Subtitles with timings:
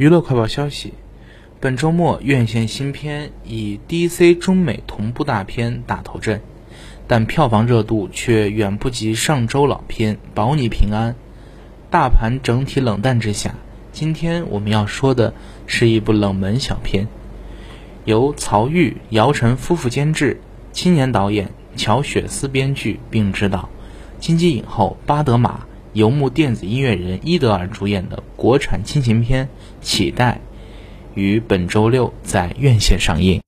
[0.00, 0.94] 娱乐快报消息：
[1.60, 6.40] 本周末院线新片以 DC 中美同步大片打头阵，
[7.06, 11.12] 但票房热度却远不及上周老片《保你平安》。
[11.90, 13.54] 大盘整体冷淡之下，
[13.92, 15.34] 今天我们要说的
[15.66, 17.06] 是一部冷门小片，
[18.06, 20.40] 由曹郁、姚晨夫妇监制，
[20.72, 23.68] 青年导演乔雪思编剧并执导，
[24.18, 25.66] 金鸡影后巴德玛。
[25.92, 29.46] 游牧电子音乐人伊德尔主演的国产亲情片
[29.80, 30.34] 《乞丐》，
[31.14, 33.40] 于本周六在院线上映。